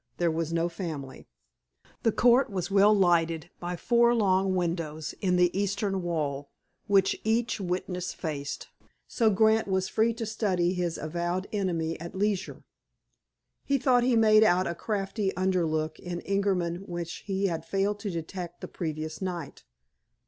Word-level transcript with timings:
There 0.17 0.31
was 0.31 0.51
no 0.51 0.67
family. 0.67 1.27
The 2.01 2.11
court 2.11 2.49
was 2.49 2.71
well 2.71 2.91
lighted 2.91 3.51
by 3.59 3.75
four 3.75 4.15
long 4.15 4.55
windows 4.55 5.13
in 5.21 5.35
the 5.35 5.55
eastern 5.55 6.01
wall, 6.01 6.49
which 6.87 7.21
each 7.23 7.59
witness 7.61 8.11
faced, 8.11 8.69
so 9.07 9.29
Grant 9.29 9.67
was 9.67 9.87
free 9.89 10.11
to 10.15 10.25
study 10.25 10.73
his 10.73 10.97
avowed 10.97 11.47
enemy 11.53 11.99
at 11.99 12.15
leisure. 12.15 12.63
He 13.63 13.77
thought 13.77 14.01
he 14.01 14.15
made 14.15 14.43
out 14.43 14.65
a 14.65 14.73
crafty 14.73 15.31
underlook 15.37 15.99
in 15.99 16.21
Ingerman 16.21 16.77
which 16.89 17.17
he 17.27 17.45
had 17.45 17.63
failed 17.63 17.99
to 17.99 18.09
detect 18.09 18.61
the 18.61 18.67
previous 18.67 19.21
night. 19.21 19.65